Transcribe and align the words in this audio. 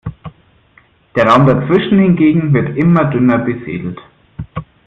Der 1.15 1.27
Raum 1.27 1.45
dazwischen 1.45 1.99
hingegen 1.99 2.51
wird 2.55 2.75
immer 2.75 3.03
dünner 3.11 3.37
besiedelt. 3.37 3.99